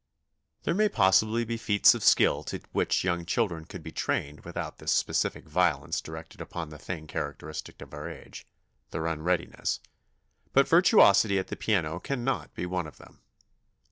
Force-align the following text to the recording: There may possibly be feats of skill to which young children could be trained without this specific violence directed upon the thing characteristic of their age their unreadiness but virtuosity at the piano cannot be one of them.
There 0.63 0.73
may 0.73 0.89
possibly 0.89 1.45
be 1.45 1.57
feats 1.57 1.93
of 1.93 2.03
skill 2.03 2.41
to 2.45 2.59
which 2.71 3.03
young 3.03 3.23
children 3.23 3.65
could 3.65 3.83
be 3.83 3.91
trained 3.91 4.39
without 4.41 4.79
this 4.79 4.91
specific 4.91 5.47
violence 5.47 6.01
directed 6.01 6.41
upon 6.41 6.69
the 6.69 6.79
thing 6.79 7.05
characteristic 7.05 7.83
of 7.83 7.91
their 7.91 8.09
age 8.09 8.47
their 8.89 9.05
unreadiness 9.07 9.79
but 10.53 10.67
virtuosity 10.67 11.37
at 11.37 11.49
the 11.49 11.55
piano 11.55 11.99
cannot 11.99 12.51
be 12.55 12.65
one 12.65 12.87
of 12.87 12.97
them. 12.97 13.21